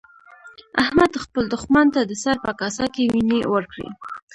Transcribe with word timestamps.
احمد 0.83 1.11
خپل 1.23 1.43
دوښمن 1.53 1.87
ته 1.93 2.01
د 2.09 2.11
سر 2.23 2.35
په 2.45 2.51
کاسه 2.59 2.85
کې 2.93 3.03
وينې 3.13 3.39
ورکړې. 3.53 3.87